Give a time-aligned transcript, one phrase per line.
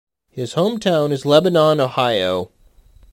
[0.31, 2.49] His hometown is Lebanon, Ohio.